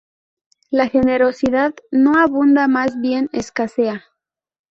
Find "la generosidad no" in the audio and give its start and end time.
0.71-2.17